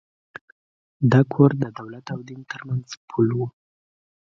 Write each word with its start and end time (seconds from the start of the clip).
دا 1.11 1.21
کور 1.33 1.51
د 1.63 1.65
دولت 1.79 2.05
او 2.13 2.19
دین 2.29 2.41
تر 2.51 2.61
منځ 2.67 2.87
پُل 3.09 3.29
و. 3.37 3.41